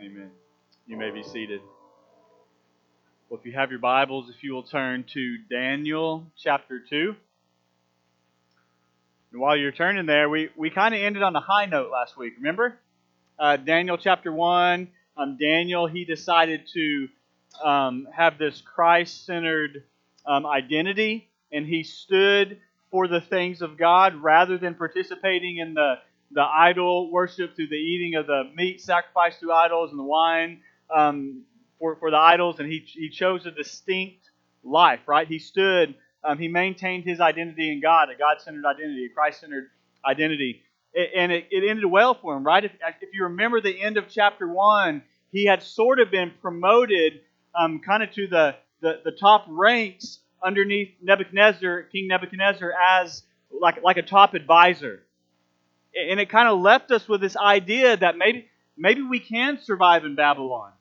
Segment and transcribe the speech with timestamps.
[0.00, 0.30] Amen.
[0.86, 1.60] You may be seated.
[3.28, 7.16] Well, if you have your Bibles, if you will turn to Daniel chapter 2.
[9.32, 12.16] And while you're turning there, we, we kind of ended on a high note last
[12.16, 12.78] week, remember?
[13.40, 17.08] Uh, Daniel chapter 1, um, Daniel, he decided to
[17.64, 19.82] um, have this Christ centered
[20.24, 22.58] um, identity, and he stood
[22.92, 25.96] for the things of God rather than participating in the
[26.30, 30.60] the idol worship through the eating of the meat sacrificed to idols and the wine
[30.94, 31.42] um,
[31.78, 34.30] for, for the idols, and he, he chose a distinct
[34.62, 35.26] life, right?
[35.26, 35.94] He stood,
[36.24, 39.70] um, he maintained his identity in God, a God centered identity, a Christ centered
[40.04, 40.62] identity.
[41.16, 42.64] And it, it ended well for him, right?
[42.64, 47.20] If, if you remember the end of chapter 1, he had sort of been promoted
[47.54, 53.82] um, kind of to the, the, the top ranks underneath Nebuchadnezzar, King Nebuchadnezzar, as like,
[53.82, 55.02] like a top advisor
[55.94, 60.04] and it kind of left us with this idea that maybe maybe we can survive
[60.04, 60.72] in Babylon.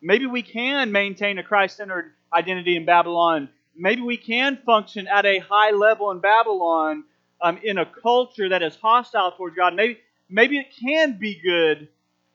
[0.00, 3.48] Maybe we can maintain a Christ-centered identity in Babylon.
[3.76, 7.04] Maybe we can function at a high level in Babylon
[7.40, 9.74] um, in a culture that is hostile towards God.
[9.74, 11.88] Maybe maybe it can be good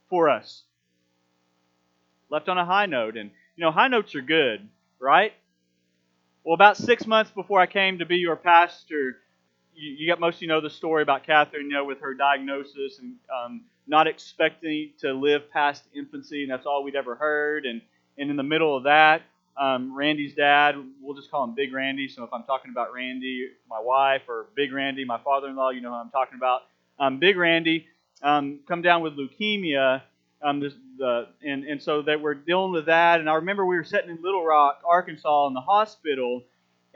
[0.10, 0.64] for us.
[2.30, 4.68] Left on a high note, and you know high notes are good,
[5.00, 5.34] right?
[6.44, 9.18] Well, about six months before I came to be your pastor,
[9.78, 12.14] you, you got most of you know the story about Catherine, you know, with her
[12.14, 17.66] diagnosis and um, not expecting to live past infancy, and that's all we'd ever heard.
[17.66, 17.82] And
[18.18, 19.22] and in the middle of that,
[19.56, 22.08] um, Randy's dad, we'll just call him Big Randy.
[22.08, 25.90] So if I'm talking about Randy, my wife, or Big Randy, my father-in-law, you know
[25.90, 26.64] who I'm talking about.
[27.00, 27.86] Um, Big Randy
[28.24, 30.02] um, come down with leukemia.
[30.40, 33.20] Um, this, the, and, and so that we're dealing with that.
[33.20, 36.44] And I remember we were sitting in Little Rock, Arkansas, in the hospital,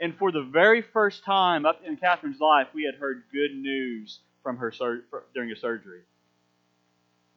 [0.02, 4.18] and for the very first time up in Catherine's life, we had heard good news
[4.42, 6.00] from her sur- during a surgery.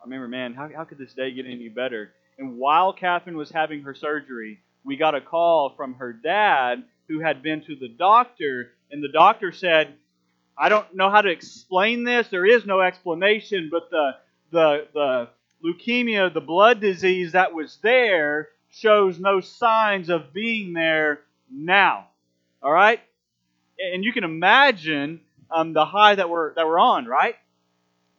[0.01, 2.11] I remember, man, how, how could this day get any better?
[2.39, 7.19] And while Catherine was having her surgery, we got a call from her dad who
[7.19, 9.93] had been to the doctor, and the doctor said,
[10.57, 12.29] I don't know how to explain this.
[12.29, 14.11] There is no explanation, but the
[14.51, 15.29] the the
[15.63, 21.19] leukemia, the blood disease that was there, shows no signs of being there
[21.51, 22.07] now.
[22.65, 22.99] All right?
[23.77, 25.21] And you can imagine
[25.51, 27.35] um, the high that we're, that we're on, right?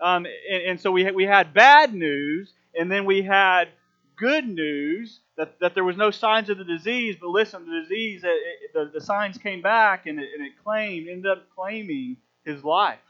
[0.00, 3.70] Um, and, and, so we had, we had bad news, and then we had
[4.16, 7.16] good news that, that there was no signs of the disease.
[7.20, 10.52] But listen, the disease, it, it, the, the signs came back, and it, and it
[10.62, 13.00] claimed, ended up claiming his life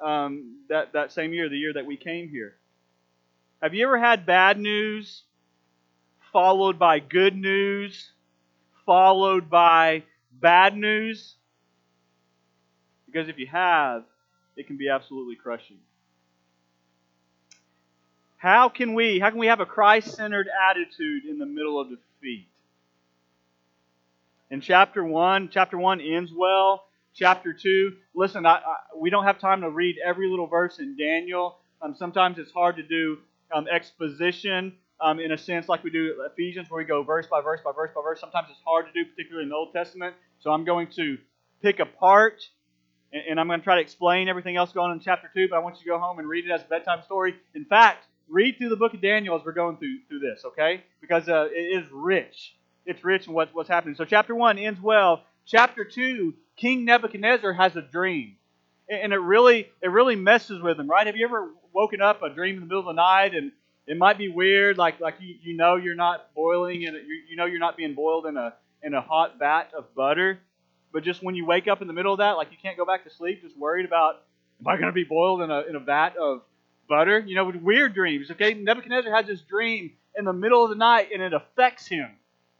[0.00, 2.54] um, that, that same year, the year that we came here.
[3.60, 5.24] Have you ever had bad news
[6.32, 8.10] followed by good news,
[8.86, 10.04] followed by
[10.42, 11.36] bad news?
[13.06, 14.04] Because if you have,
[14.56, 15.78] it can be absolutely crushing.
[18.36, 22.48] How can we how can we have a Christ-centered attitude in the middle of defeat?
[24.50, 26.84] In chapter 1, chapter 1 ends well.
[27.14, 30.96] Chapter 2, listen, I, I, we don't have time to read every little verse in
[30.96, 31.58] Daniel.
[31.82, 33.18] Um, sometimes it's hard to do
[33.54, 37.40] um, exposition um, in a sense like we do Ephesians, where we go verse by
[37.42, 38.20] verse by verse by verse.
[38.20, 40.14] Sometimes it's hard to do, particularly in the Old Testament.
[40.42, 41.18] So I'm going to
[41.62, 42.42] pick apart
[43.12, 45.48] and, and I'm going to try to explain everything else going on in chapter 2,
[45.48, 47.34] but I want you to go home and read it as a bedtime story.
[47.54, 50.82] In fact, read through the book of Daniel as we're going through, through this, okay?
[51.00, 52.56] Because uh, it is rich.
[52.84, 53.94] It's rich in what's, what's happening.
[53.94, 55.22] So chapter 1 ends well.
[55.46, 58.36] Chapter 2, King Nebuchadnezzar has a dream.
[58.88, 61.06] And it really, it really messes with him, right?
[61.06, 63.52] Have you ever woken up a dream in the middle of the night and
[63.86, 67.36] it might be weird, like like you, you know you're not boiling and you, you
[67.36, 70.40] know you're not being boiled in a in a hot vat of butter,
[70.92, 72.84] but just when you wake up in the middle of that, like you can't go
[72.84, 74.22] back to sleep, just worried about
[74.60, 76.42] am I going to be boiled in a in a vat of
[76.88, 77.18] butter?
[77.20, 78.30] You know, weird dreams.
[78.30, 82.10] Okay, Nebuchadnezzar has this dream in the middle of the night and it affects him,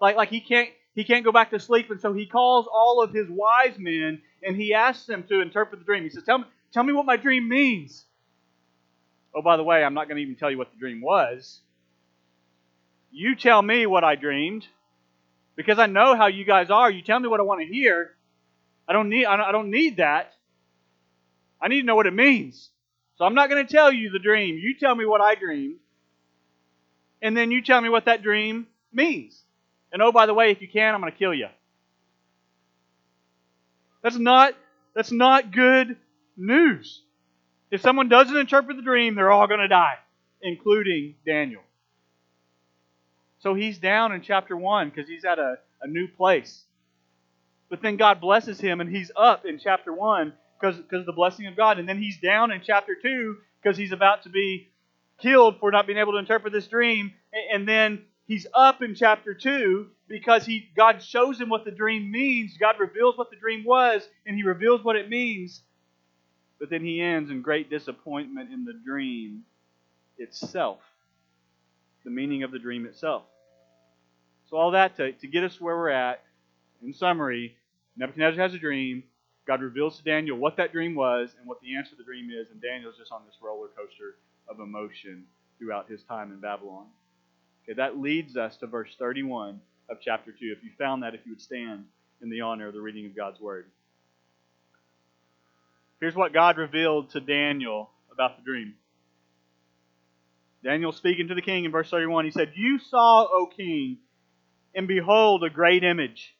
[0.00, 3.02] like like he can't he can't go back to sleep, and so he calls all
[3.02, 6.02] of his wise men and he asks them to interpret the dream.
[6.02, 8.04] He says, "Tell me, tell me what my dream means."
[9.34, 11.60] Oh, by the way, I'm not going to even tell you what the dream was.
[13.10, 14.66] You tell me what I dreamed,
[15.56, 16.90] because I know how you guys are.
[16.90, 18.12] You tell me what I want to hear.
[18.88, 19.26] I don't need.
[19.26, 20.32] I don't need that.
[21.60, 22.70] I need to know what it means.
[23.16, 24.56] So I'm not going to tell you the dream.
[24.56, 25.76] You tell me what I dreamed,
[27.20, 29.40] and then you tell me what that dream means.
[29.92, 31.48] And oh, by the way, if you can, I'm going to kill you.
[34.02, 34.54] That's not.
[34.94, 35.96] That's not good
[36.36, 37.02] news.
[37.70, 39.94] If someone doesn't interpret the dream, they're all going to die,
[40.42, 41.62] including Daniel.
[43.42, 46.62] So he's down in chapter 1 because he's at a, a new place.
[47.68, 51.48] But then God blesses him and he's up in chapter 1 because, of the blessing
[51.48, 51.80] of God.
[51.80, 54.68] And then he's down in chapter 2 because he's about to be
[55.20, 57.14] killed for not being able to interpret this dream.
[57.52, 62.12] And then he's up in chapter 2 because he God shows him what the dream
[62.12, 62.56] means.
[62.58, 65.62] God reveals what the dream was, and he reveals what it means.
[66.60, 69.42] But then he ends in great disappointment in the dream
[70.16, 70.78] itself,
[72.04, 73.24] the meaning of the dream itself.
[74.52, 76.22] So, all that to, to get us where we're at,
[76.82, 77.56] in summary,
[77.96, 79.02] Nebuchadnezzar has a dream.
[79.46, 82.28] God reveals to Daniel what that dream was and what the answer to the dream
[82.30, 84.16] is, and Daniel's just on this roller coaster
[84.50, 85.24] of emotion
[85.58, 86.84] throughout his time in Babylon.
[87.64, 89.58] Okay, that leads us to verse 31
[89.88, 90.54] of chapter 2.
[90.54, 91.86] If you found that, if you would stand
[92.20, 93.64] in the honor of the reading of God's Word.
[95.98, 98.74] Here's what God revealed to Daniel about the dream.
[100.62, 103.96] Daniel speaking to the king in verse 31, he said, You saw, O king,
[104.74, 106.34] and behold, a great image.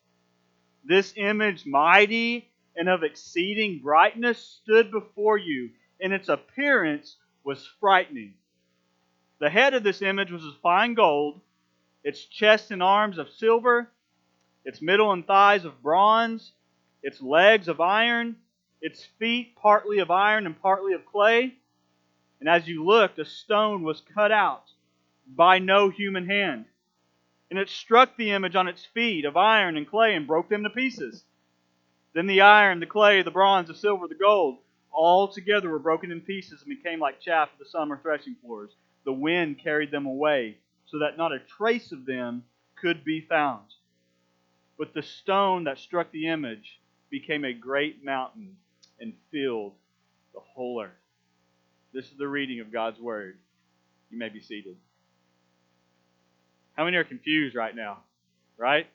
[0.84, 5.70] This image, mighty and of exceeding brightness, stood before you,
[6.00, 8.34] and its appearance was frightening.
[9.38, 11.40] The head of this image was of fine gold,
[12.04, 13.90] its chest and arms of silver,
[14.64, 16.52] its middle and thighs of bronze,
[17.02, 18.36] its legs of iron,
[18.80, 21.54] its feet partly of iron and partly of clay.
[22.40, 24.64] And as you looked, a stone was cut out
[25.26, 26.64] by no human hand.
[27.52, 30.62] And it struck the image on its feet of iron and clay and broke them
[30.62, 31.22] to pieces.
[32.14, 34.56] Then the iron, the clay, the bronze, the silver, the gold,
[34.90, 38.70] all together were broken in pieces and became like chaff of the summer threshing floors.
[39.04, 40.56] The wind carried them away,
[40.86, 42.44] so that not a trace of them
[42.80, 43.66] could be found.
[44.78, 48.56] But the stone that struck the image became a great mountain
[48.98, 49.74] and filled
[50.32, 50.90] the whole earth.
[51.92, 53.36] This is the reading of God's Word.
[54.10, 54.78] You may be seated.
[56.76, 57.98] How many are confused right now?
[58.58, 58.86] Right?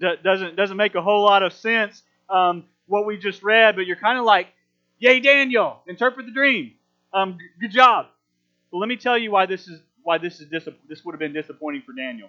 [0.00, 3.96] doesn't doesn't make a whole lot of sense um, what we just read, but you're
[3.96, 4.48] kind of like,
[4.98, 5.82] "Yay, Daniel!
[5.86, 6.72] Interpret the dream.
[7.12, 8.06] Um, g- good job."
[8.70, 11.20] Well, let me tell you why this is why this is dis- this would have
[11.20, 12.28] been disappointing for Daniel.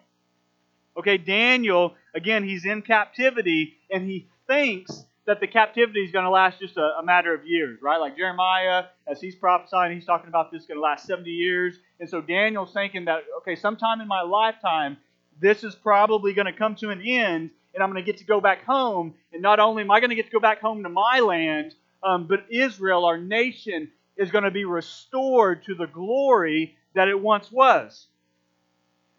[0.98, 6.30] Okay, Daniel again, he's in captivity and he thinks that the captivity is going to
[6.30, 7.98] last just a, a, matter of years, right?
[7.98, 11.80] Like Jeremiah, as he's prophesying, he's talking about this going to last 70 years.
[12.00, 14.98] And so Daniel's thinking that, okay, sometime in my lifetime,
[15.40, 18.26] this is probably going to come to an end, and I'm going to get to
[18.26, 19.16] go back home.
[19.34, 21.74] And not only am I going to get to go back home to my land,
[22.04, 27.20] um, but Israel, our nation, is going to be restored to the glory that it
[27.20, 28.08] once was.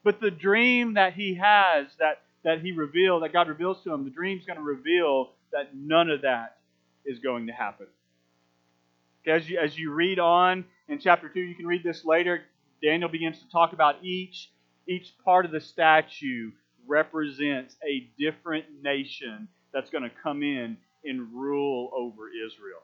[0.04, 4.04] But the dream that he has, that, that he revealed, that God reveals to him,
[4.04, 6.58] the dream's going to reveal that none of that
[7.04, 7.86] is going to happen.
[9.26, 12.42] As you, as you read on in chapter 2, you can read this later.
[12.82, 14.50] Daniel begins to talk about each,
[14.86, 16.52] each part of the statue
[16.86, 22.80] represents a different nation that's going to come in and rule over Israel.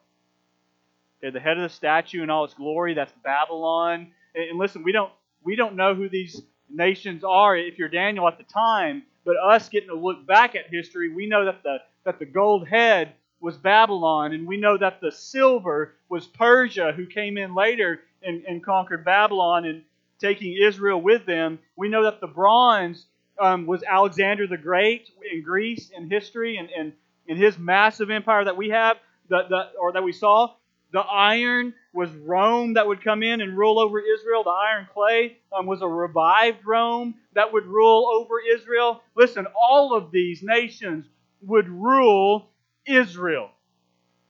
[1.18, 4.08] Okay, the head of the statue in all its glory, that's Babylon.
[4.34, 5.12] And listen, we don't
[5.44, 9.68] we don't know who these nations are if you're Daniel at the time, but us
[9.68, 13.56] getting to look back at history, we know that the that the gold head was
[13.56, 18.64] Babylon, and we know that the silver was Persia, who came in later and, and
[18.64, 19.82] conquered Babylon and
[20.20, 21.58] taking Israel with them.
[21.76, 23.06] We know that the bronze
[23.40, 26.92] um, was Alexander the Great in Greece in history and, and
[27.26, 28.98] in his massive empire that we have,
[29.28, 30.54] the, the, or that we saw.
[30.92, 34.44] The iron was Rome that would come in and rule over Israel.
[34.44, 39.02] The iron clay um, was a revived Rome that would rule over Israel.
[39.16, 41.06] Listen, all of these nations
[41.44, 42.48] would rule
[42.86, 43.50] Israel.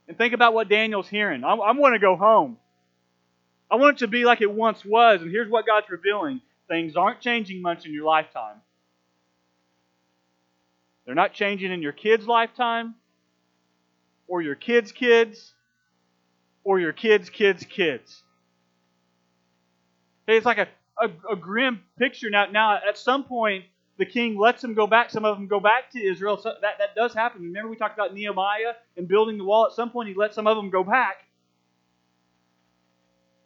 [0.09, 1.45] And think about what Daniel's hearing.
[1.45, 2.59] I, I want to go home.
[3.71, 5.23] I want it to be like it once was.
[5.23, 8.57] And here's what God's revealing things aren't changing much in your lifetime.
[11.05, 12.95] They're not changing in your kids' lifetime,
[14.29, 15.53] or your kids' kids,
[16.65, 18.23] or your kids' kids' kids.
[20.29, 20.69] It's like a,
[21.01, 22.31] a, a grim picture.
[22.31, 23.65] Now, now, at some point,
[23.99, 25.11] the king lets them go back.
[25.11, 26.37] Some of them go back to Israel.
[26.37, 27.43] So that, that does happen.
[27.43, 29.67] Remember, we talked about Nehemiah and building the wall.
[29.67, 31.17] At some point, he let some of them go back.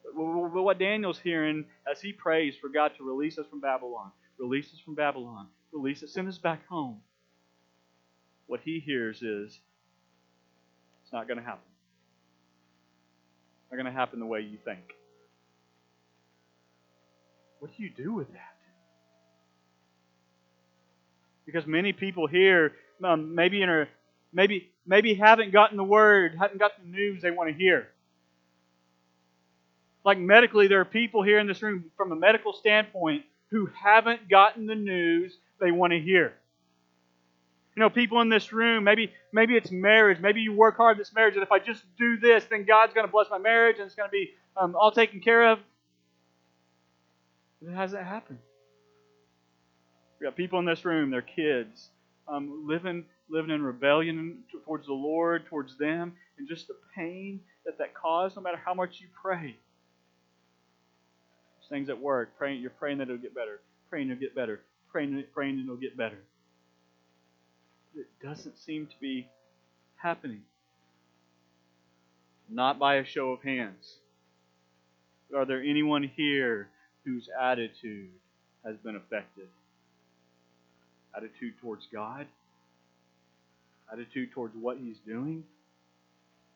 [0.05, 4.73] But what Daniel's hearing as he prays for God to release us from Babylon, release
[4.73, 7.01] us from Babylon, release us, send us back home,
[8.47, 9.59] what he hears is
[11.03, 11.61] it's not going to happen.
[13.63, 14.95] It's not going to happen the way you think.
[17.59, 18.56] What do you do with that?
[21.47, 22.73] Because many people here
[23.05, 23.87] um, maybe in a,
[24.33, 27.89] maybe maybe haven't gotten the word, haven't got the news they want to hear.
[30.05, 34.29] Like medically, there are people here in this room from a medical standpoint who haven't
[34.29, 36.35] gotten the news they want to hear.
[37.75, 40.19] You know, people in this room, maybe maybe it's marriage.
[40.21, 43.07] Maybe you work hard this marriage, and if I just do this, then God's going
[43.07, 45.59] to bless my marriage, and it's going to be um, all taken care of.
[47.61, 48.39] It hasn't happened.
[50.19, 51.89] We got people in this room, their kids,
[52.29, 57.79] um, living living in rebellion towards the Lord, towards them, and just the pain that
[57.79, 59.57] that caused, no matter how much you pray.
[61.59, 64.61] There's things at work, praying, you're praying that it'll get better, praying it'll get better,
[64.91, 66.19] praying, praying it'll get better.
[67.97, 69.27] It doesn't seem to be
[69.97, 70.43] happening.
[72.49, 73.97] Not by a show of hands.
[75.35, 76.69] Are there anyone here
[77.05, 78.11] whose attitude
[78.65, 79.49] has been affected?
[81.17, 82.27] Attitude towards God?
[83.93, 85.45] Attitude towards what He's doing?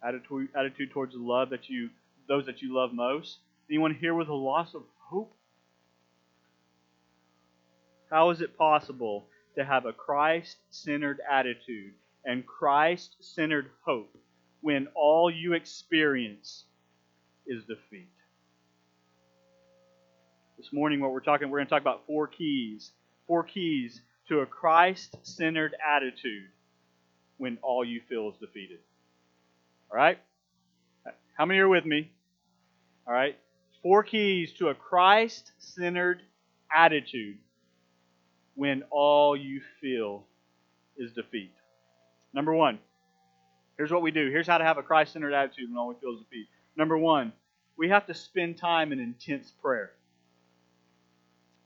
[0.06, 1.90] Attitude, attitude towards the love that you,
[2.28, 3.38] those that you love most?
[3.70, 5.32] Anyone here with a loss of hope?
[8.10, 9.26] How is it possible
[9.56, 11.92] to have a Christ centered attitude
[12.24, 14.16] and Christ centered hope
[14.60, 16.64] when all you experience
[17.46, 18.08] is defeat?
[20.58, 22.90] This morning, what we're talking, we're going to talk about four keys.
[23.26, 26.46] Four keys to a Christ centered attitude
[27.36, 28.78] when all you feel is defeated.
[29.90, 30.20] All right?
[31.36, 32.12] How many are with me?
[33.08, 33.36] All right?
[33.82, 36.22] Four keys to a Christ centered
[36.72, 37.38] attitude
[38.54, 40.22] when all you feel
[40.96, 41.52] is defeat.
[42.32, 42.78] Number one,
[43.78, 44.30] here's what we do.
[44.30, 46.46] Here's how to have a Christ centered attitude when all we feel is defeat.
[46.76, 47.32] Number one,
[47.76, 49.90] we have to spend time in intense prayer.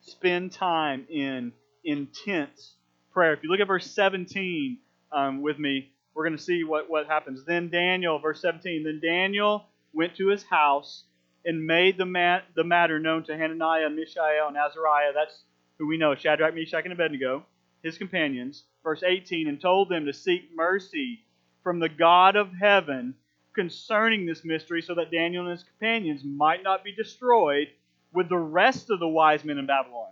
[0.00, 1.52] Spend time in
[1.85, 2.75] intense
[3.12, 3.33] prayer.
[3.33, 4.79] If you look at verse 17
[5.12, 7.45] um, with me, we're going to see what, what happens.
[7.45, 11.05] Then Daniel, verse 17, then Daniel went to his house
[11.45, 15.12] and made the, mat, the matter known to Hananiah, Mishael, and Azariah.
[15.14, 15.43] That's
[15.79, 17.45] who we know, Shadrach, Meshach, and Abednego,
[17.83, 18.64] his companions.
[18.83, 21.21] Verse 18, and told them to seek mercy
[21.62, 23.14] from the God of heaven
[23.55, 27.69] concerning this mystery so that Daniel and his companions might not be destroyed
[28.12, 30.11] with the rest of the wise men in Babylon.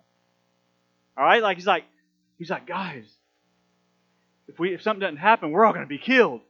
[1.16, 1.84] All right, like he's like,
[2.38, 3.04] he's like, guys,
[4.48, 6.40] if we if something doesn't happen, we're all going to be killed.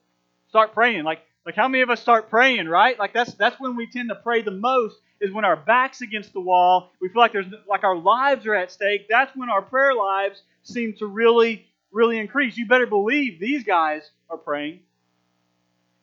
[0.48, 1.04] Start praying.
[1.04, 2.98] Like like how many of us start praying, right?
[2.98, 6.32] Like that's that's when we tend to pray the most is when our backs against
[6.32, 6.90] the wall.
[7.00, 9.06] We feel like there's like our lives are at stake.
[9.08, 12.56] That's when our prayer lives seem to really really increase.
[12.56, 14.80] You better believe these guys are praying.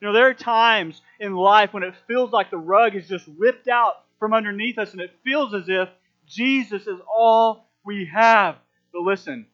[0.01, 3.25] You know, there are times in life when it feels like the rug is just
[3.37, 5.89] ripped out from underneath us and it feels as if
[6.25, 8.57] Jesus is all we have.
[8.93, 9.45] But listen,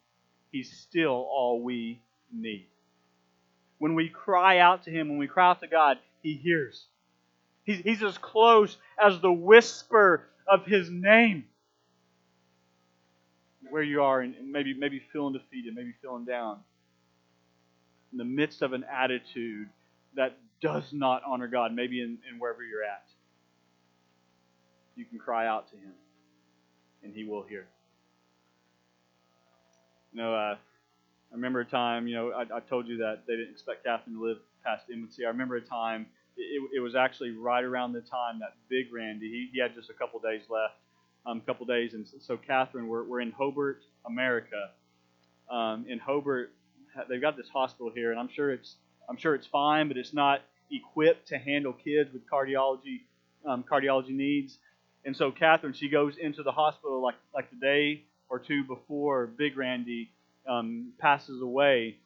[0.51, 2.01] He's still all we
[2.31, 2.67] need.
[3.77, 6.85] When we cry out to Him, when we cry out to God, He hears.
[7.65, 11.45] He's, he's as close as the whisper of His name.
[13.69, 16.59] Where you are, and maybe maybe feeling defeated, maybe feeling down,
[18.11, 19.67] in the midst of an attitude
[20.15, 23.03] that does not honor God, maybe in, in wherever you're at,
[24.95, 25.93] you can cry out to Him,
[27.03, 27.67] and He will hear.
[30.15, 33.35] You know, uh, I remember a time, you know, I, I, told you that they
[33.35, 35.25] didn't expect Catherine to live past infancy.
[35.25, 36.05] I remember a time,
[36.37, 39.89] it, it was actually right around the time that Big Randy, he, he had just
[39.89, 40.75] a couple days left,
[41.25, 41.95] a um, couple days.
[41.95, 44.69] And so, Catherine, we're, we're in Hobart, America.
[45.51, 46.53] Um, in Hobart,
[47.09, 48.75] they've got this hospital here, and I'm sure it's
[49.09, 53.01] I'm sure it's fine, but it's not equipped to handle kids with cardiology
[53.45, 54.59] um, cardiology needs.
[55.03, 59.27] And so Catherine, she goes into the hospital like like the day or two before
[59.27, 60.09] Big Randy
[60.47, 61.97] um, passes away,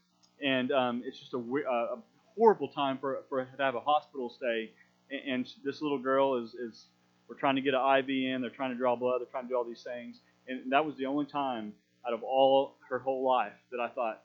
[0.44, 1.98] and um, it's just a, a,
[2.38, 4.72] horrible time for for to have a hospital stay.
[5.12, 6.86] And, and this little girl is is
[7.28, 9.50] we're trying to get an IV in, they're trying to draw blood, they're trying to
[9.50, 11.74] do all these things, and that was the only time
[12.08, 14.22] out of all her whole life that I thought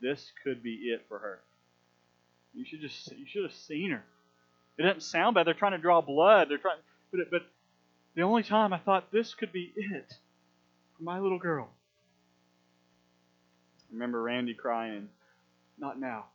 [0.00, 1.40] this could be it for her.
[2.54, 4.04] You should just you should have seen her.
[4.78, 5.46] It doesn't sound bad.
[5.46, 6.48] They're trying to draw blood.
[6.48, 6.78] They're trying,
[7.10, 7.42] but but
[8.14, 10.12] the only time I thought this could be it
[10.98, 11.68] for my little girl.
[13.88, 15.08] I remember Randy crying,
[15.78, 16.26] "Not now.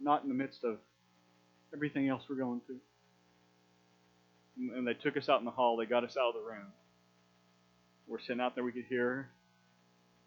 [0.00, 0.78] Not in the midst of
[1.72, 2.80] everything else we're going through."
[4.56, 5.76] And they took us out in the hall.
[5.76, 6.72] They got us out of the room.
[8.06, 8.64] We're sitting out there.
[8.64, 9.30] We could hear her.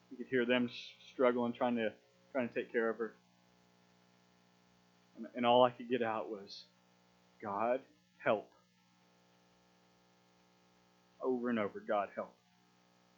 [0.10, 0.70] We could hear them
[1.14, 1.94] struggling, trying to
[2.32, 3.14] trying to take care of her.
[5.18, 6.64] And, and all I could get out was,
[7.42, 7.82] God,
[8.18, 8.50] help.
[11.22, 12.34] Over and over, God, help.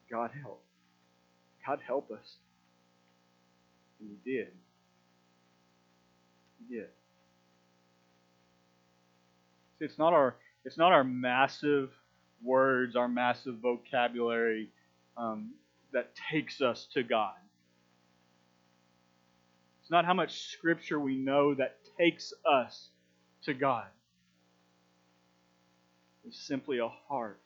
[0.10, 0.64] God, help.
[1.66, 2.38] God, help us.
[4.00, 4.48] And He did.
[6.60, 6.88] He did.
[9.80, 10.36] See, it's not our
[10.66, 11.92] it's not our massive
[12.44, 14.70] words, our massive vocabulary
[15.16, 15.52] um,
[15.94, 17.34] that takes us to God.
[19.82, 22.90] It's not how much scripture we know that takes us
[23.44, 23.86] to God.
[26.26, 27.40] It's simply a heart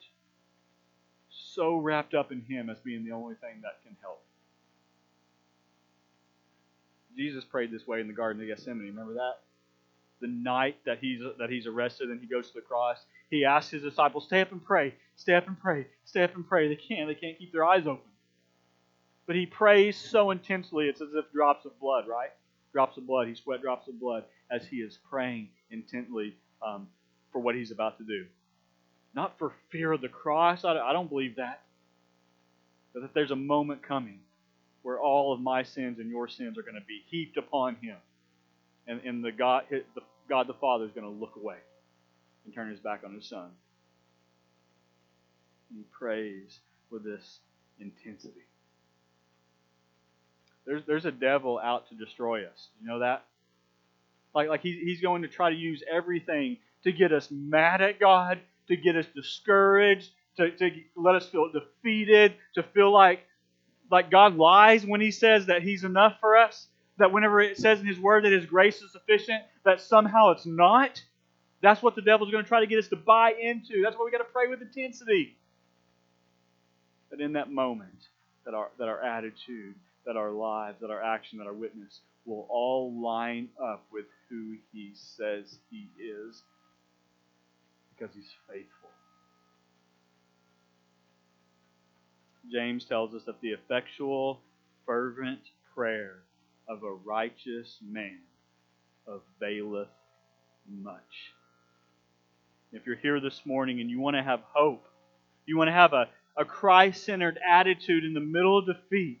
[1.54, 4.22] so wrapped up in Him as being the only thing that can help.
[7.16, 8.86] Jesus prayed this way in the Garden of Gethsemane.
[8.86, 9.40] Remember that?
[10.20, 13.70] The night that he's that he's arrested and he goes to the cross, he asks
[13.70, 14.94] his disciples, "Stay up and pray.
[15.16, 15.86] Stay up and pray.
[16.04, 17.08] Stay up and pray." They can't.
[17.08, 18.10] They can't keep their eyes open.
[19.26, 22.30] But he prays so intensely, it's as if drops of blood, right?
[22.72, 23.28] Drops of blood.
[23.28, 26.88] He sweat drops of blood as he is praying intently um,
[27.30, 28.26] for what he's about to do.
[29.14, 30.64] Not for fear of the cross.
[30.64, 31.62] I don't believe that.
[32.94, 34.20] But that there's a moment coming
[34.82, 37.96] where all of my sins and your sins are going to be heaped upon him.
[38.86, 41.56] And, and the God, the God the Father is going to look away
[42.44, 43.50] and turn his back on his son.
[45.70, 46.58] And he prays
[46.90, 47.38] with this
[47.78, 48.46] intensity.
[50.66, 52.68] There's, there's a devil out to destroy us.
[52.80, 53.24] You know that?
[54.34, 58.00] Like, like he's, he's going to try to use everything to get us mad at
[58.00, 58.38] God,
[58.68, 63.20] to get us discouraged, to, to let us feel defeated, to feel like
[63.90, 66.66] like God lies when He says that He's enough for us,
[66.98, 70.46] that whenever it says in His Word that His grace is sufficient, that somehow it's
[70.46, 71.02] not.
[71.60, 73.82] That's what the devil's going to try to get us to buy into.
[73.82, 75.36] That's why we got to pray with intensity.
[77.10, 78.08] That in that moment,
[78.44, 79.74] that our that our attitude,
[80.06, 84.56] that our lives, that our action, that our witness will all line up with who
[84.72, 86.42] He says He is,
[87.96, 88.90] because He's faithful.
[92.50, 94.40] James tells us that the effectual,
[94.84, 95.40] fervent
[95.74, 96.22] prayer
[96.68, 98.18] of a righteous man
[99.06, 99.88] availeth
[100.68, 101.32] much.
[102.72, 104.86] If you're here this morning and you want to have hope,
[105.46, 109.20] you want to have a, a Christ centered attitude in the middle of defeat,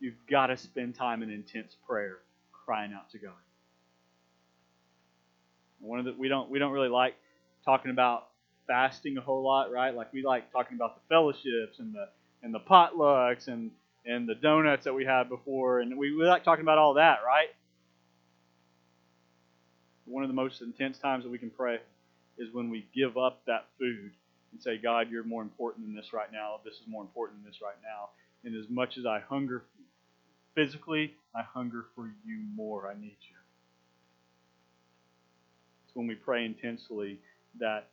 [0.00, 2.18] you've got to spend time in intense prayer
[2.64, 3.32] crying out to God.
[5.80, 7.14] One of the we don't we don't really like
[7.64, 8.28] talking about
[8.66, 9.94] fasting a whole lot, right?
[9.94, 12.08] Like we like talking about the fellowships and the
[12.42, 13.70] and the potlucks and
[14.06, 17.20] and the donuts that we had before, and we, we like talking about all that,
[17.26, 17.48] right?
[20.04, 21.78] One of the most intense times that we can pray
[22.36, 24.10] is when we give up that food
[24.52, 26.60] and say, God, you're more important than this right now.
[26.64, 28.10] This is more important than this right now.
[28.44, 29.64] And as much as I hunger
[30.54, 32.88] physically, I hunger for you more.
[32.88, 33.36] I need you.
[35.86, 37.18] It's when we pray intensely
[37.58, 37.88] that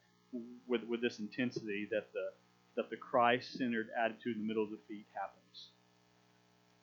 [0.68, 2.30] with, with this intensity that the
[2.78, 5.68] that the Christ-centered attitude in the middle of defeat happens.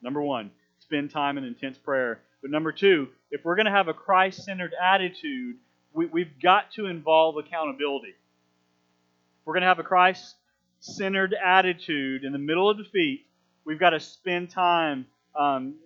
[0.03, 2.21] Number one, spend time in intense prayer.
[2.43, 5.57] But number two, if we're going to have a Christ-centered attitude,
[5.95, 8.11] we, we've got to involve accountability.
[8.11, 13.25] If we're going to have a Christ-centered attitude in the middle of defeat,
[13.65, 15.77] we've got to spend time um,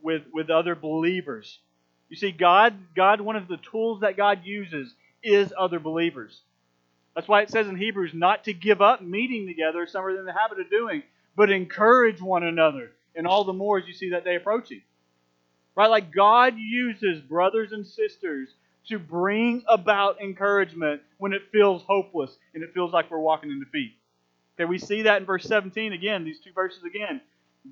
[0.00, 1.58] with with other believers.
[2.08, 6.40] You see, God, God, one of the tools that God uses is other believers.
[7.14, 10.24] That's why it says in Hebrews not to give up meeting together, some are in
[10.24, 11.02] the habit of doing,
[11.36, 14.82] but encourage one another, and all the more as you see that day approaching.
[15.74, 15.90] Right?
[15.90, 18.48] Like God uses brothers and sisters
[18.88, 23.60] to bring about encouragement when it feels hopeless and it feels like we're walking in
[23.60, 23.92] defeat.
[24.56, 27.20] Okay, we see that in verse 17 again, these two verses again.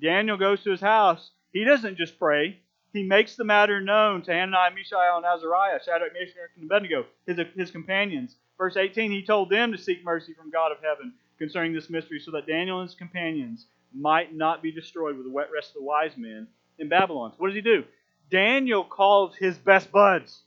[0.01, 1.31] Daniel goes to his house.
[1.51, 2.59] He doesn't just pray,
[2.93, 7.37] he makes the matter known to Hananiah, Mishael, and Azariah, Shadrach, Meshach, and Abednego, his,
[7.55, 8.35] his companions.
[8.57, 12.19] Verse 18, he told them to seek mercy from God of heaven concerning this mystery,
[12.19, 15.83] so that Daniel and his companions might not be destroyed with the rest of the
[15.83, 17.31] wise men in Babylon.
[17.31, 17.83] So what does he do?
[18.29, 20.41] Daniel calls his best buds.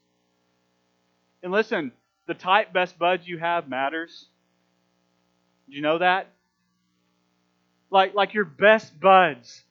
[1.43, 1.93] And listen,
[2.27, 4.27] the type best buds you have matters.
[5.69, 6.31] Do you know that?
[7.91, 9.63] Like, like your best buds.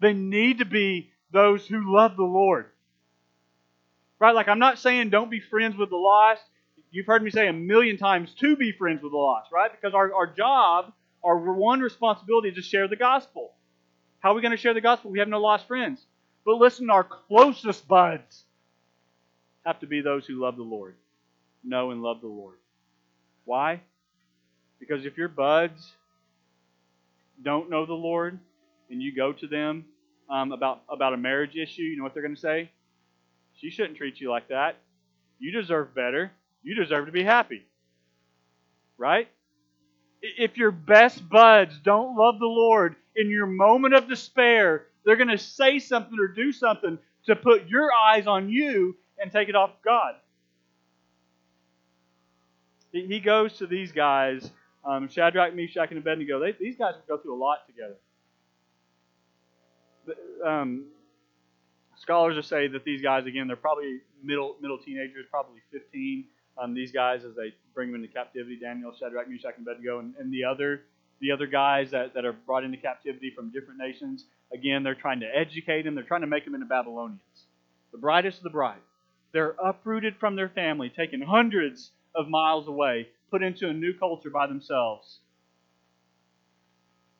[0.00, 2.66] They need to be those who love the Lord.
[4.18, 4.34] Right?
[4.34, 6.42] Like, I'm not saying don't be friends with the lost
[6.90, 9.70] you've heard me say a million times to be friends with the lost, right?
[9.70, 13.52] Because our, our job, our one responsibility is to share the gospel.
[14.20, 15.10] How are we going to share the gospel?
[15.10, 16.04] We have no lost friends.
[16.44, 18.44] But listen, our closest buds
[19.64, 20.96] have to be those who love the Lord,
[21.62, 22.56] know and love the Lord.
[23.44, 23.80] Why?
[24.80, 25.92] Because if your buds
[27.42, 28.38] don't know the Lord
[28.90, 29.84] and you go to them
[30.30, 32.70] um, about, about a marriage issue, you know what they're going to say?
[33.54, 34.76] She shouldn't treat you like that.
[35.38, 37.62] You deserve better you deserve to be happy.
[38.96, 39.28] Right?
[40.20, 45.28] If your best buds don't love the Lord in your moment of despair, they're going
[45.28, 49.54] to say something or do something to put your eyes on you and take it
[49.54, 50.14] off God.
[52.90, 54.50] He goes to these guys,
[54.84, 56.40] um, Shadrach, Meshach, and Abednego.
[56.40, 57.96] They, these guys go through a lot together.
[60.44, 60.86] Um,
[61.96, 66.24] scholars will say that these guys, again, they're probably middle middle teenagers, probably 15
[66.60, 70.14] um, these guys as they bring them into captivity Daniel, Shadrach, Meshach, and Abednego, and,
[70.18, 70.82] and the other
[71.20, 75.18] the other guys that, that are brought into captivity from different nations, again, they're trying
[75.20, 75.96] to educate them.
[75.96, 77.20] They're trying to make them into Babylonians.
[77.90, 78.80] The brightest of the bright.
[79.32, 84.30] They're uprooted from their family, taken hundreds of miles away, put into a new culture
[84.30, 85.18] by themselves.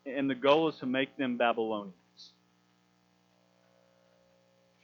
[0.06, 1.94] And the goal is to make them Babylonians.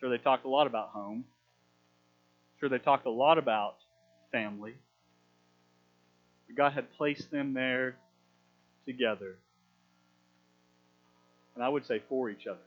[0.04, 1.24] Sure, they talked a lot about home.
[2.60, 3.76] Sure, they talked a lot about
[4.32, 4.74] family.
[6.46, 7.96] But God had placed them there
[8.84, 9.38] together.
[11.54, 12.58] And I would say for each other.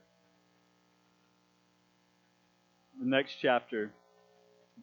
[2.99, 3.91] The next chapter,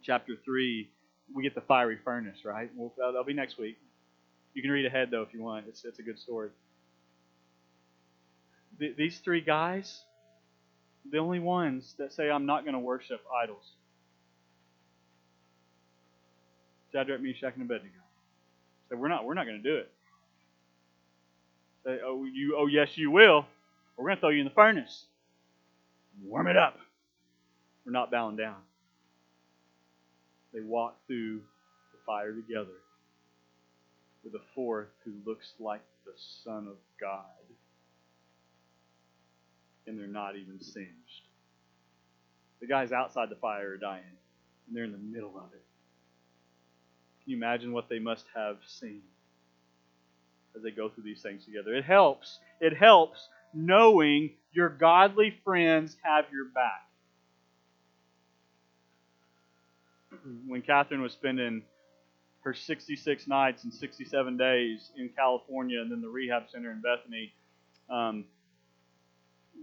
[0.01, 0.89] chapter 3,
[1.33, 2.71] we get the fiery furnace, right?
[2.73, 3.77] Well, that'll be next week.
[4.53, 5.65] You can read ahead, though, if you want.
[5.67, 6.51] It's, it's a good story.
[8.79, 10.05] these three guys,
[11.11, 13.71] the only ones that say, I'm not going to worship idols.
[16.91, 17.93] Shadrach, Meshach, and Abednego.
[18.89, 19.91] Say, we're not, we're not going to do it.
[21.85, 23.45] Say, oh, you, oh, yes, you will.
[23.97, 25.05] We're going to throw you in the furnace.
[26.23, 26.79] Warm it up.
[27.85, 28.55] We're not bowing down.
[30.53, 31.41] They walk through
[31.91, 32.77] the fire together
[34.23, 36.13] with a fourth who looks like the
[36.43, 37.25] Son of God.
[39.87, 41.23] And they're not even singed.
[42.59, 44.03] The guys outside the fire are dying,
[44.67, 45.63] and they're in the middle of it.
[47.23, 49.01] Can you imagine what they must have seen
[50.55, 51.73] as they go through these things together?
[51.75, 52.39] It helps.
[52.59, 56.85] It helps knowing your godly friends have your back.
[60.47, 61.63] when Catherine was spending
[62.43, 67.33] her 66 nights and 67 days in California and then the rehab center in Bethany,
[67.89, 68.25] um,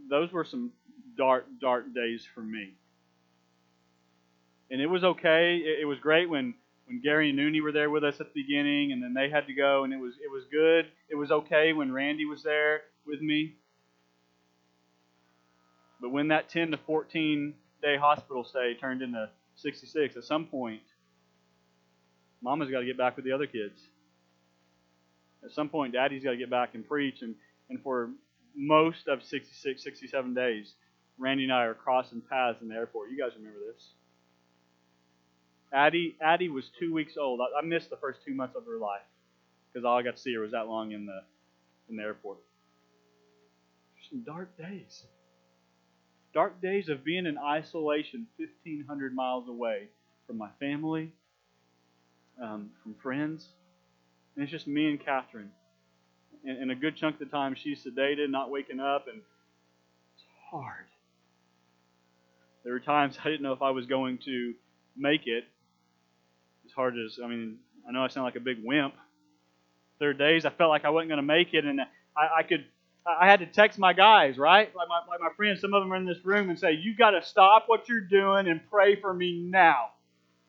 [0.09, 0.73] those were some
[1.17, 2.75] dark, dark days for me.
[4.71, 5.57] And it was okay.
[5.57, 6.55] It, it was great when,
[6.87, 9.47] when Gary and Nooney were there with us at the beginning, and then they had
[9.47, 10.87] to go, and it was it was good.
[11.11, 13.55] It was okay when Randy was there with me.
[16.01, 20.83] But when that 10 to 14 day hospital stay turned into 66, at some point,
[22.43, 23.81] mama's got to get back with the other kids.
[25.45, 27.23] At some point, daddy's got to get back and preach.
[27.23, 27.35] And,
[27.69, 28.11] and for
[28.57, 30.75] most of 66, 67 days,
[31.19, 33.11] Randy and I are crossing paths in the airport.
[33.11, 33.91] You guys remember this?
[35.73, 37.41] Addie, Addie was two weeks old.
[37.41, 39.01] I, I missed the first two months of her life
[39.73, 41.23] because all I got to see her was that long in the
[41.89, 42.39] in the airport.
[44.11, 45.05] Some dark days
[46.33, 49.89] dark days of being in isolation 1,500 miles away
[50.27, 51.13] from my family,
[52.43, 53.49] um, from friends.
[54.35, 55.51] And it's just me and Catherine.
[56.45, 59.19] And, and a good chunk of the time she's sedated, not waking up, and
[60.15, 60.87] it's hard.
[62.65, 64.55] There were times I didn't know if I was going to
[64.97, 65.45] make it.
[66.65, 68.95] As hard as, I mean, I know I sound like a big wimp.
[69.99, 72.43] There are days I felt like I wasn't going to make it, and I, I
[72.43, 72.65] could
[73.05, 74.75] I had to text my guys, right?
[74.75, 76.97] Like my, like my friends, some of them are in this room and say, You
[76.97, 79.91] got to stop what you're doing and pray for me now.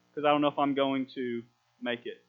[0.10, 1.42] Because I don't know if I'm going to
[1.82, 2.24] make it.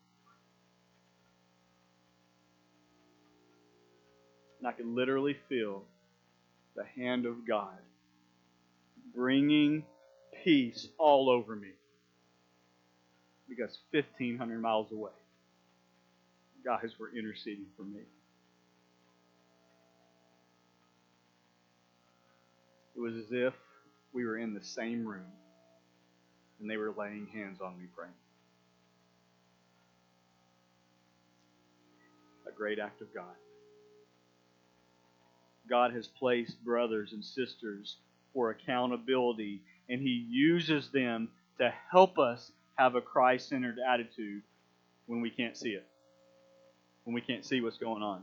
[4.64, 5.84] And I could literally feel
[6.74, 7.76] the hand of God
[9.14, 9.84] bringing
[10.42, 11.68] peace all over me.
[13.46, 15.10] Because 1,500 miles away,
[16.64, 18.00] guys were interceding for me.
[22.96, 23.52] It was as if
[24.14, 25.30] we were in the same room
[26.58, 28.14] and they were laying hands on me praying.
[32.48, 33.34] A great act of God.
[35.68, 37.96] God has placed brothers and sisters
[38.32, 44.42] for accountability, and He uses them to help us have a Christ centered attitude
[45.06, 45.86] when we can't see it,
[47.04, 48.22] when we can't see what's going on.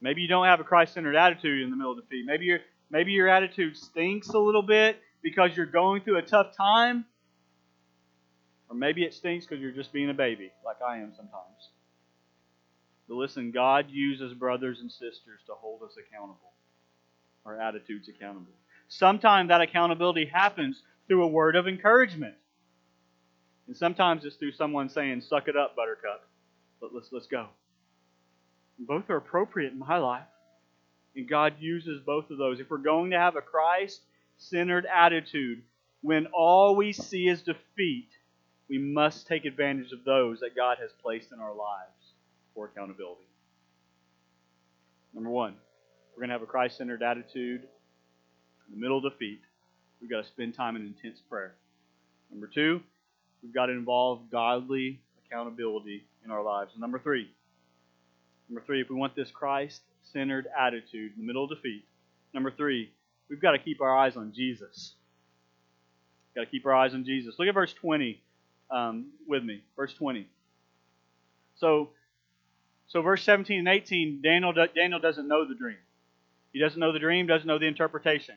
[0.00, 2.26] Maybe you don't have a Christ-centered attitude in the middle of feed.
[2.26, 2.58] Maybe your
[2.90, 7.06] maybe your attitude stinks a little bit because you're going through a tough time.
[8.68, 11.70] Or maybe it stinks because you're just being a baby, like I am sometimes.
[13.08, 16.52] But listen, God uses brothers and sisters to hold us accountable,
[17.44, 18.52] our attitudes accountable.
[18.88, 22.34] Sometimes that accountability happens through a word of encouragement.
[23.66, 26.26] And sometimes it's through someone saying, Suck it up, buttercup.
[26.80, 27.48] But let's let's go.
[28.78, 30.26] Both are appropriate in my life.
[31.16, 32.60] And God uses both of those.
[32.60, 34.00] If we're going to have a Christ
[34.36, 35.62] centered attitude,
[36.02, 38.08] when all we see is defeat,
[38.68, 41.93] we must take advantage of those that God has placed in our lives
[42.54, 43.26] for accountability.
[45.12, 45.54] Number one,
[46.12, 49.40] we're going to have a Christ centered attitude in the middle of defeat.
[50.00, 51.54] We've got to spend time in intense prayer.
[52.30, 52.80] Number two,
[53.42, 56.72] we've got to involve godly accountability in our lives.
[56.72, 57.28] And number three,
[58.48, 59.80] Number three, if we want this Christ
[60.12, 61.84] centered attitude in the middle of defeat.
[62.34, 62.90] Number three,
[63.28, 64.94] we've got to keep our eyes on Jesus.
[66.28, 67.36] We've Got to keep our eyes on Jesus.
[67.38, 68.20] Look at verse 20
[68.70, 69.62] um, with me.
[69.76, 70.28] Verse 20.
[71.56, 71.90] So,
[72.86, 75.78] so verse 17 and 18, Daniel, Daniel doesn't know the dream.
[76.52, 78.36] He doesn't know the dream, doesn't know the interpretation.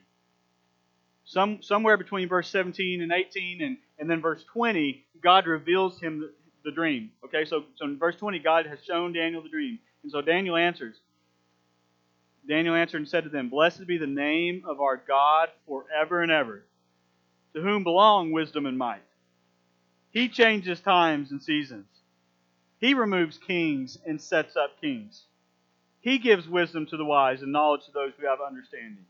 [1.25, 6.21] Some, somewhere between verse 17 and 18 and, and then verse 20, God reveals him
[6.21, 6.33] the,
[6.63, 7.11] the dream.
[7.25, 9.77] Okay, so, so in verse 20, God has shown Daniel the dream.
[10.03, 10.95] And so Daniel answers.
[12.47, 16.31] Daniel answered and said to them, Blessed be the name of our God forever and
[16.31, 16.63] ever,
[17.53, 19.03] to whom belong wisdom and might.
[20.11, 21.87] He changes times and seasons.
[22.79, 25.23] He removes kings and sets up kings.
[25.99, 29.05] He gives wisdom to the wise and knowledge to those who have understanding.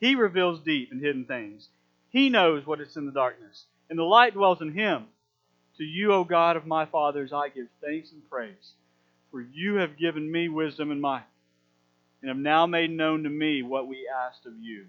[0.00, 1.68] He reveals deep and hidden things.
[2.08, 5.04] He knows what is in the darkness, and the light dwells in him.
[5.76, 8.72] To you, O God of my fathers, I give thanks and praise,
[9.30, 11.26] for you have given me wisdom and might,
[12.20, 14.86] and have now made known to me what we asked of you.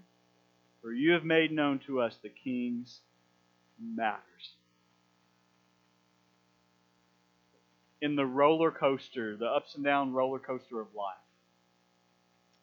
[0.80, 3.00] For you have made known to us the king's
[3.80, 4.56] matters.
[8.02, 11.14] In the roller coaster, the ups and down roller coaster of life,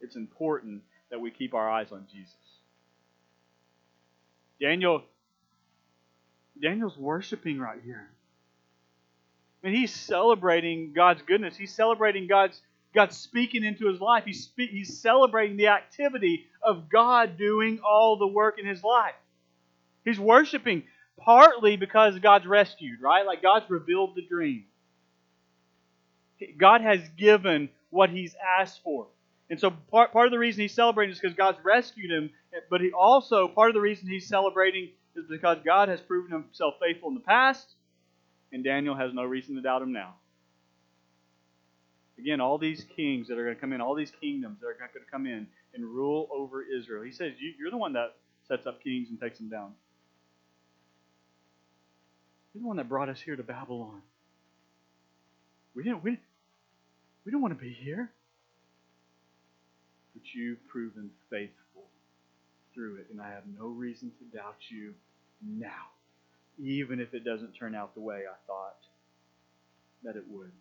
[0.02, 2.36] it's important that we keep our eyes on Jesus.
[4.62, 5.04] Daniel
[6.62, 8.10] Daniel's worshiping right here.
[9.64, 11.56] I mean, he's celebrating God's goodness.
[11.56, 12.62] He's celebrating God's
[12.94, 14.24] God speaking into his life.
[14.26, 19.14] He's, spe- he's celebrating the activity of God doing all the work in his life.
[20.06, 20.84] He's worshiping
[21.18, 23.26] partly because God's rescued, right?
[23.26, 24.66] Like God's revealed the dream.
[26.58, 29.08] God has given what he's asked for.
[29.50, 32.30] And so part, part of the reason he's celebrating is because God's rescued him,
[32.70, 36.76] but he also, part of the reason he's celebrating is because God has proven himself
[36.80, 37.68] faithful in the past,
[38.52, 40.16] and Daniel has no reason to doubt him now.
[42.20, 44.74] Again, all these kings that are going to come in, all these kingdoms that are
[44.74, 47.04] going to come in and rule over Israel.
[47.04, 48.16] He says, You're the one that
[48.48, 49.72] sets up kings and takes them down.
[52.54, 54.02] You're the one that brought us here to Babylon.
[55.76, 56.18] We didn't, we,
[57.30, 58.12] we don't want to be here
[60.16, 61.84] but you've proven faithful
[62.74, 64.96] through it, and I have no reason to doubt you
[65.48, 65.92] now,
[66.58, 68.78] even if it doesn't turn out the way I thought
[70.04, 70.52] that it would.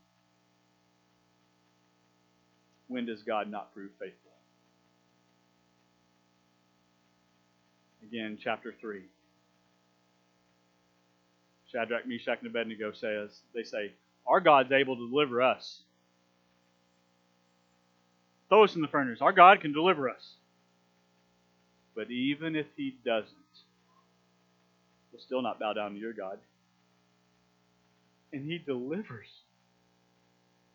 [2.88, 4.32] When does God not prove faithful?
[8.06, 9.04] Again, chapter 3.
[11.72, 13.92] Shadrach, Meshach, and Abednego says, they say,
[14.26, 15.84] Our God's able to deliver us
[18.48, 19.20] Throw us in the furnace.
[19.20, 20.34] Our God can deliver us.
[21.94, 23.34] But even if He doesn't,
[25.12, 26.38] we'll still not bow down to your God.
[28.32, 29.28] And He delivers.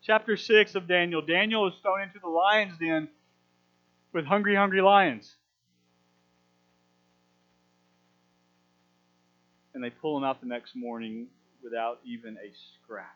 [0.02, 3.08] Chapter 6 of Daniel Daniel is thrown into the lion's den
[4.12, 5.34] with hungry, hungry lions.
[9.72, 11.26] And they pull him out the next morning
[11.62, 12.52] without even a
[12.84, 13.06] scratch.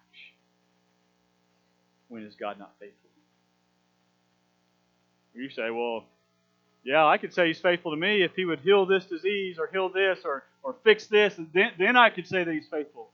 [2.08, 3.07] When is God not faithful?
[5.38, 6.04] You say, well,
[6.84, 9.68] yeah, I could say he's faithful to me if he would heal this disease or
[9.68, 13.10] heal this or, or fix this, and then, then I could say that he's faithful.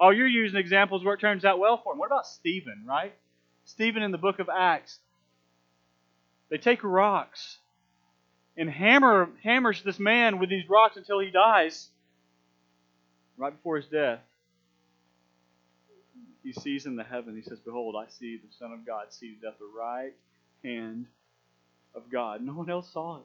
[0.00, 1.98] Oh, you're using examples where it turns out well for him.
[1.98, 3.12] What about Stephen, right?
[3.64, 4.98] Stephen in the book of Acts.
[6.50, 7.58] They take rocks
[8.56, 11.88] and hammer hammers this man with these rocks until he dies.
[13.36, 14.20] Right before his death,
[16.44, 19.44] he sees in the heaven, he says, Behold, I see the Son of God seated
[19.44, 20.12] at the right
[20.62, 21.06] hand
[21.94, 22.42] of God.
[22.42, 23.22] No one else saw it.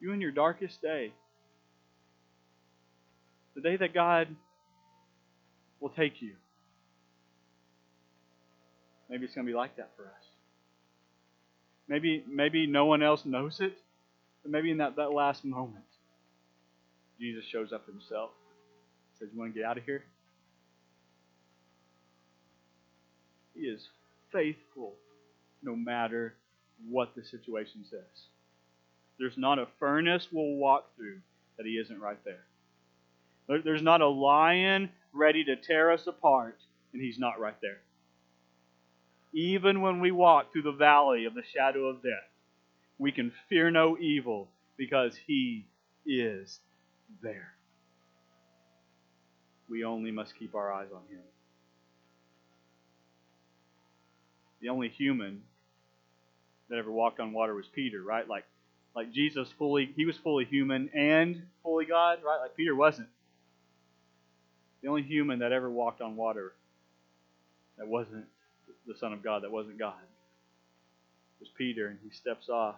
[0.00, 1.12] You in your darkest day,
[3.54, 4.28] the day that God
[5.80, 6.34] will take you.
[9.08, 10.24] Maybe it's going to be like that for us.
[11.88, 13.76] Maybe, maybe no one else knows it,
[14.42, 15.84] but maybe in that, that last moment,
[17.18, 18.30] Jesus shows up himself.
[19.18, 20.04] Says, You want to get out of here?
[23.54, 23.88] He is
[24.32, 24.94] faithful
[25.62, 26.34] no matter
[26.88, 28.26] what the situation says.
[29.18, 31.20] There's not a furnace we'll walk through
[31.56, 32.44] that He isn't right there.
[33.62, 36.56] There's not a lion ready to tear us apart,
[36.92, 37.80] and He's not right there.
[39.32, 42.30] Even when we walk through the valley of the shadow of death,
[42.98, 45.66] we can fear no evil because He
[46.06, 46.60] is
[47.22, 47.52] there.
[49.68, 51.22] We only must keep our eyes on Him.
[54.60, 55.42] The only human
[56.70, 58.26] that ever walked on water was Peter, right?
[58.26, 58.44] Like
[58.94, 62.38] like Jesus fully he was fully human and fully God, right?
[62.40, 63.08] Like Peter wasn't.
[64.82, 66.52] The only human that ever walked on water
[67.76, 68.26] that wasn't
[68.86, 69.94] the Son of God, that wasn't God.
[71.40, 72.76] Was Peter, and he steps off,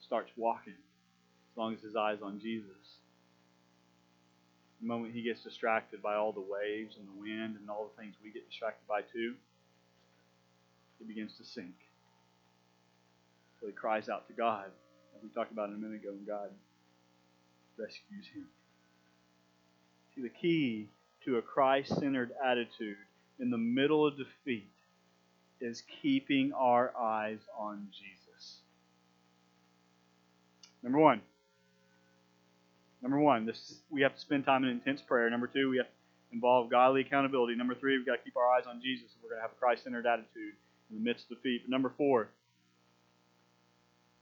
[0.00, 2.70] starts walking, as long as his eye's on Jesus.
[4.82, 8.02] The moment he gets distracted by all the waves and the wind and all the
[8.02, 9.34] things we get distracted by too,
[10.98, 11.74] he begins to sink.
[13.60, 14.66] So he cries out to God,
[15.16, 16.50] as we talked about a minute ago, and God
[17.78, 18.46] rescues him.
[20.14, 20.88] See, the key
[21.24, 22.96] to a Christ centered attitude
[23.38, 24.70] in the middle of defeat
[25.60, 28.58] is keeping our eyes on Jesus.
[30.82, 31.20] Number one.
[33.02, 35.28] Number one, this we have to spend time in intense prayer.
[35.30, 35.92] Number two, we have to
[36.32, 37.54] involve godly accountability.
[37.54, 39.60] Number three, we've got to keep our eyes on Jesus we're going to have a
[39.60, 40.54] Christ centered attitude
[40.90, 41.62] in the midst of defeat.
[41.64, 42.28] But number four,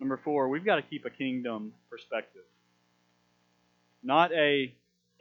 [0.00, 2.42] number four, we've got to keep a kingdom perspective.
[4.02, 4.72] Not a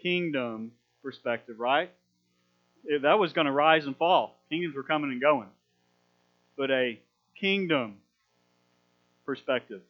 [0.01, 1.91] kingdom perspective, right?
[3.01, 4.35] That was going to rise and fall.
[4.49, 5.47] Kingdoms were coming and going.
[6.57, 6.99] But a
[7.39, 7.97] kingdom
[9.25, 9.81] perspective.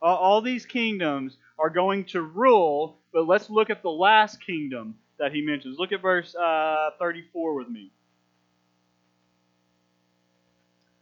[0.00, 5.32] All these kingdoms are going to rule, but let's look at the last kingdom that
[5.32, 5.78] he mentions.
[5.78, 7.92] Look at verse uh, 34 with me.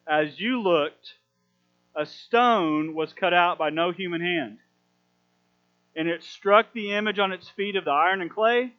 [0.06, 1.14] As you looked,
[2.00, 4.56] a stone was cut out by no human hand
[5.94, 8.72] and it struck the image on its feet of the iron and clay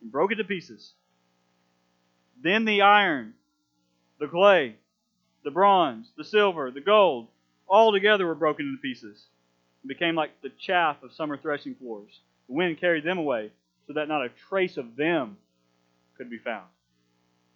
[0.00, 0.92] and broke it to pieces.
[2.42, 3.34] Then the iron,
[4.18, 4.76] the clay,
[5.44, 7.28] the bronze, the silver, the gold,
[7.68, 9.22] all together were broken into pieces
[9.82, 12.20] and became like the chaff of summer threshing floors.
[12.48, 13.50] The wind carried them away
[13.86, 15.36] so that not a trace of them
[16.16, 16.68] could be found.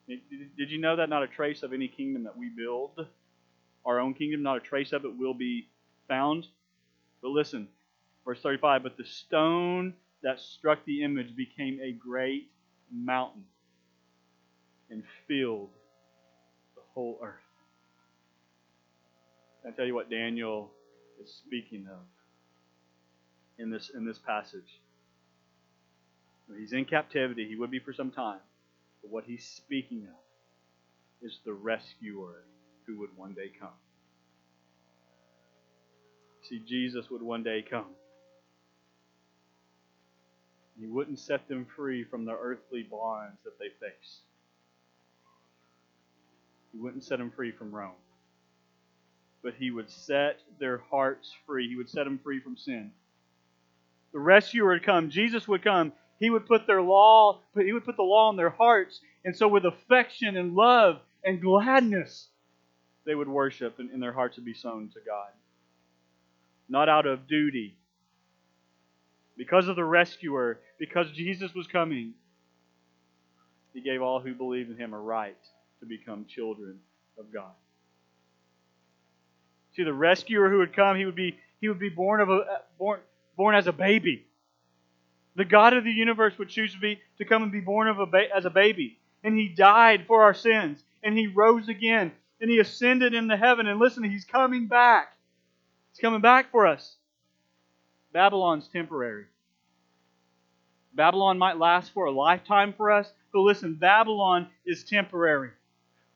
[0.06, 3.06] Did you know that not a trace of any kingdom that we build,
[3.86, 5.68] our own kingdom, not a trace of it will be
[6.08, 6.46] found?
[7.22, 7.68] But listen,
[8.26, 12.50] Verse 35 But the stone that struck the image became a great
[12.92, 13.44] mountain
[14.90, 15.70] and filled
[16.74, 17.34] the whole earth.
[19.66, 20.70] I tell you what Daniel
[21.22, 21.98] is speaking of
[23.58, 24.80] in this in this passage.
[26.58, 27.48] He's in captivity.
[27.48, 28.38] He would be for some time.
[29.02, 32.44] But what he's speaking of is the rescuer
[32.86, 33.68] who would one day come.
[36.42, 37.86] See, Jesus would one day come.
[40.78, 44.20] He wouldn't set them free from the earthly bonds that they face.
[46.72, 47.92] He wouldn't set them free from Rome.
[49.42, 51.68] But he would set their hearts free.
[51.68, 52.92] He would set them free from sin.
[54.12, 55.10] The rescuer would come.
[55.10, 55.92] Jesus would come.
[56.18, 59.00] He would put their law, he would put the law in their hearts.
[59.24, 62.28] And so with affection and love and gladness,
[63.06, 65.30] they would worship and, and their hearts would be sown to God.
[66.68, 67.76] Not out of duty,
[69.36, 72.14] because of the rescuer, because Jesus was coming,
[73.72, 75.36] he gave all who believed in him a right
[75.80, 76.78] to become children
[77.18, 77.52] of God.
[79.74, 82.32] See, the rescuer who would come, he would be he would be born of a
[82.32, 83.00] uh, born
[83.36, 84.24] born as a baby.
[85.36, 87.98] The God of the universe would choose to be to come and be born of
[87.98, 92.12] a ba- as a baby, and he died for our sins, and he rose again,
[92.40, 93.66] and he ascended into heaven.
[93.66, 95.08] And listen, he's coming back.
[95.92, 96.96] He's coming back for us.
[98.12, 99.26] Babylon's temporary.
[100.94, 105.50] Babylon might last for a lifetime for us, but listen, Babylon is temporary.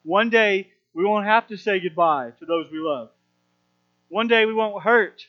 [0.03, 3.11] One day, we won't have to say goodbye to those we love.
[4.09, 5.27] One day, we won't hurt.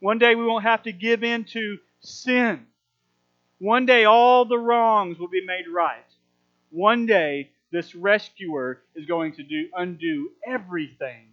[0.00, 2.66] One day, we won't have to give in to sin.
[3.58, 6.02] One day, all the wrongs will be made right.
[6.70, 11.26] One day, this rescuer is going to do undo everything,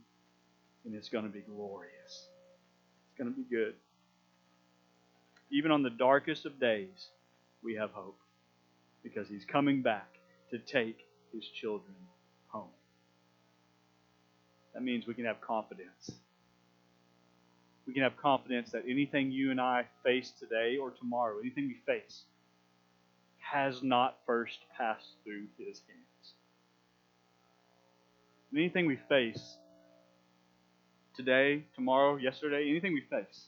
[0.86, 1.92] and it's going to be glorious.
[2.08, 3.74] It's going to be good.
[5.52, 7.10] Even on the darkest of days,
[7.62, 8.18] we have hope
[9.04, 10.08] because He's coming back
[10.52, 11.00] to take
[11.34, 11.96] His children
[12.48, 12.70] home.
[14.74, 16.12] That means we can have confidence.
[17.86, 21.78] We can have confidence that anything you and I face today or tomorrow, anything we
[21.86, 22.24] face,
[23.40, 26.09] has not first passed through His hands.
[28.56, 29.58] Anything we face
[31.16, 33.46] today, tomorrow, yesterday, anything we face,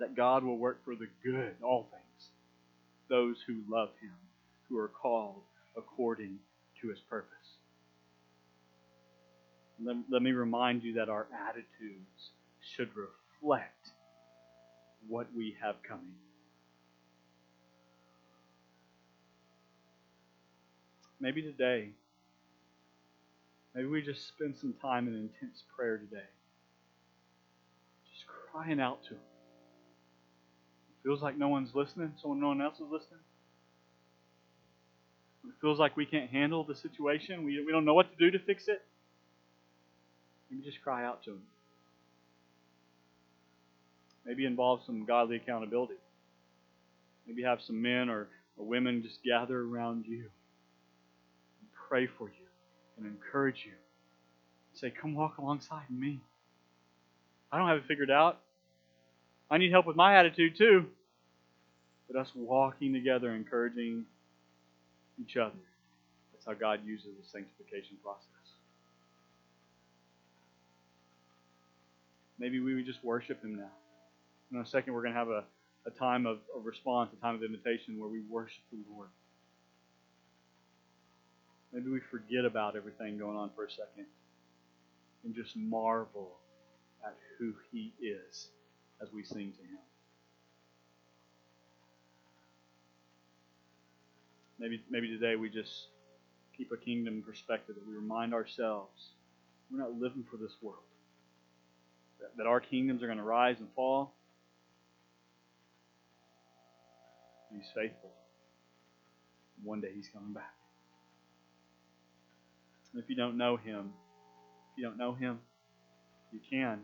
[0.00, 2.30] that God will work for the good, all things,
[3.08, 4.14] those who love Him,
[4.68, 5.42] who are called
[5.76, 6.38] according
[6.82, 7.30] to His purpose.
[9.82, 12.30] Let, let me remind you that our attitudes
[12.74, 13.90] should reflect
[15.08, 16.14] what we have coming.
[21.20, 21.90] Maybe today,
[23.76, 26.26] maybe we just spend some time in intense prayer today,
[28.12, 29.20] just crying out to Him
[31.06, 33.20] feels like no one's listening, so no one else is listening.
[35.44, 37.44] It feels like we can't handle the situation.
[37.44, 38.82] We, we don't know what to do to fix it.
[40.50, 41.42] Maybe just cry out to Him.
[44.24, 45.94] Maybe involve some godly accountability.
[47.28, 50.24] Maybe have some men or, or women just gather around you
[51.60, 52.45] and pray for you
[52.96, 53.72] and encourage you.
[54.74, 56.20] Say, come walk alongside me.
[57.50, 58.40] I don't have it figured out.
[59.50, 60.86] I need help with my attitude too.
[62.08, 64.04] But us walking together, encouraging
[65.20, 65.54] each other.
[66.32, 68.26] That's how God uses the sanctification process.
[72.38, 73.70] Maybe we would just worship Him now.
[74.52, 75.44] In a second, we're going to have a,
[75.86, 79.08] a time of, of response, a time of invitation where we worship the Lord.
[81.76, 84.06] Maybe we forget about everything going on for a second
[85.24, 86.38] and just marvel
[87.04, 88.48] at who He is
[89.02, 89.78] as we sing to Him.
[94.58, 95.88] Maybe, maybe today we just
[96.56, 99.10] keep a kingdom perspective, that we remind ourselves
[99.70, 100.78] we're not living for this world,
[102.20, 104.14] that, that our kingdoms are going to rise and fall.
[107.52, 108.12] He's faithful.
[109.62, 110.55] One day He's coming back.
[112.96, 113.92] And if you don't know Him,
[114.72, 115.38] if you don't know Him,
[116.32, 116.80] you can.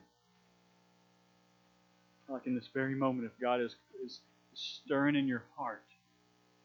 [2.28, 4.20] Like in this very moment, if God is, is
[4.52, 5.82] stirring in your heart.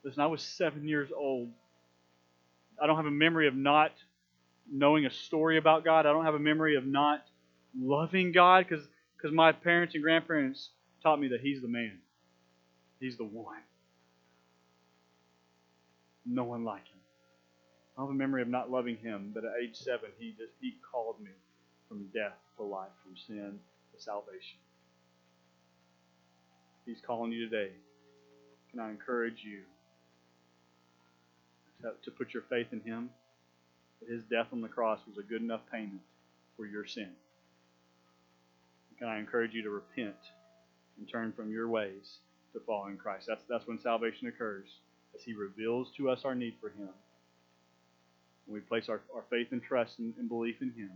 [0.03, 1.47] Listen, I was seven years old.
[2.83, 3.93] I don't have a memory of not
[4.69, 6.05] knowing a story about God.
[6.05, 7.23] I don't have a memory of not
[7.79, 8.85] loving God because
[9.15, 10.71] because my parents and grandparents
[11.01, 11.99] taught me that He's the man.
[12.99, 13.61] He's the one.
[16.25, 16.96] No one like Him.
[17.97, 20.75] I have a memory of not loving Him, but at age seven, He just He
[20.91, 21.31] called me
[21.87, 23.59] from death to life, from sin
[23.95, 24.59] to salvation.
[26.85, 27.71] He's calling you today.
[28.71, 29.61] Can I encourage you
[31.81, 33.09] to, to put your faith in Him?
[33.99, 36.01] That His death on the cross was a good enough payment
[36.55, 37.09] for your sin.
[38.99, 40.15] Can I encourage you to repent
[40.97, 42.17] and turn from your ways
[42.53, 43.25] to follow in Christ?
[43.27, 44.67] That's, that's when salvation occurs,
[45.15, 46.89] as He reveals to us our need for Him.
[48.47, 50.91] When we place our, our faith and trust and, and belief in Him,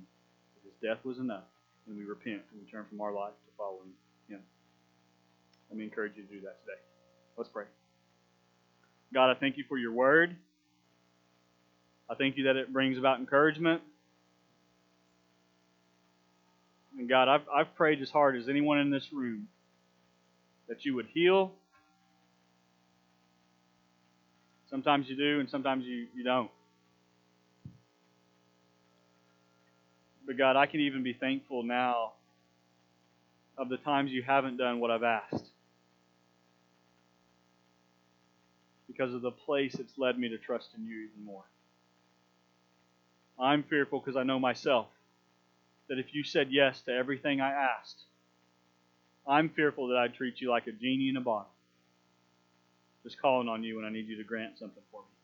[0.55, 1.43] that His death was enough,
[1.87, 3.91] and we repent and we turn from our life to following
[4.29, 4.39] Him.
[5.69, 6.79] Let me encourage you to do that today.
[7.37, 7.65] Let's pray.
[9.13, 10.35] God, I thank you for your word.
[12.09, 13.81] I thank you that it brings about encouragement.
[16.97, 19.47] And God, I've, I've prayed as hard as anyone in this room
[20.67, 21.51] that you would heal.
[24.69, 26.49] Sometimes you do, and sometimes you, you don't.
[30.31, 32.13] But God, I can even be thankful now
[33.57, 35.43] of the times you haven't done what I've asked.
[38.87, 41.43] Because of the place it's led me to trust in you even more.
[43.37, 44.87] I'm fearful because I know myself
[45.89, 47.97] that if you said yes to everything I asked,
[49.27, 51.51] I'm fearful that I'd treat you like a genie in a bottle,
[53.03, 55.20] just calling on you when I need you to grant something for me.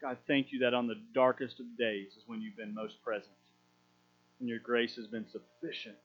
[0.00, 3.34] God, thank you that on the darkest of days is when you've been most present,
[4.40, 5.96] and your grace has been sufficient.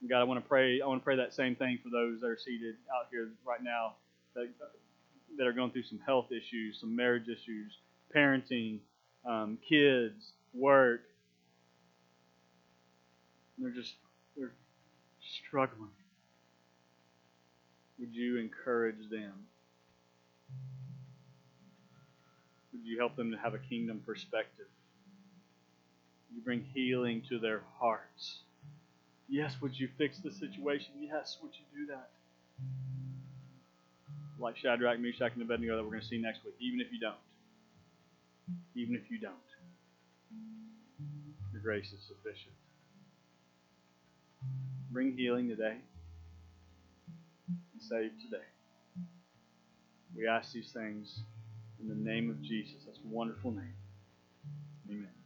[0.00, 0.80] And God, I want to pray.
[0.80, 3.62] I want to pray that same thing for those that are seated out here right
[3.62, 3.94] now
[4.34, 4.48] that
[5.38, 7.72] that are going through some health issues, some marriage issues,
[8.14, 8.80] parenting,
[9.24, 11.02] um, kids, work.
[13.58, 13.94] They're just
[14.36, 14.52] they're
[15.46, 15.90] struggling.
[18.00, 19.32] Would you encourage them?
[20.50, 20.58] Would
[22.84, 24.66] you help them to have a kingdom perspective?
[26.34, 28.40] You bring healing to their hearts?
[29.28, 30.92] Yes, would you fix the situation?
[31.00, 32.10] Yes, would you do that?
[34.38, 36.98] Like Shadrach, Meshach, and Abednego that we're going to see next week, even if you
[36.98, 37.14] don't.
[38.74, 39.34] Even if you don't.
[41.52, 42.54] Your grace is sufficient.
[44.90, 45.76] Bring healing today.
[47.48, 48.44] And save today.
[50.16, 51.20] We ask these things
[51.82, 52.76] in the name of Jesus.
[52.86, 53.74] That's a wonderful name.
[54.90, 55.21] Amen.